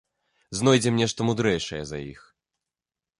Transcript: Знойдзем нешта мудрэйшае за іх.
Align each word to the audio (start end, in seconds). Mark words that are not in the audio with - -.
Знойдзем 0.59 0.95
нешта 1.01 1.27
мудрэйшае 1.27 1.83
за 1.91 1.99
іх. 2.13 2.25